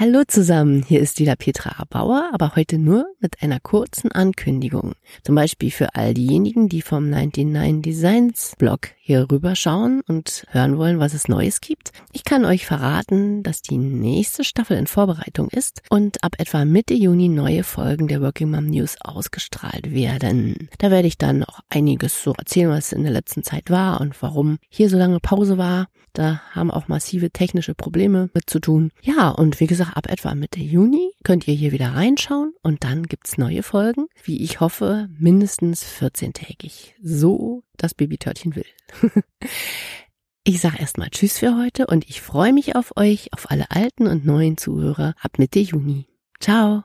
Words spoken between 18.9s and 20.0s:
ausgestrahlt